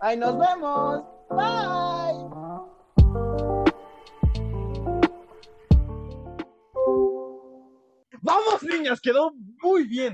¡Ahí 0.00 0.18
nos 0.18 0.38
vemos! 0.38 1.02
¡Bye! 1.30 2.34
¡Vamos, 8.20 8.62
niñas! 8.62 9.00
Quedó 9.00 9.32
muy 9.62 9.86
bien. 9.86 10.12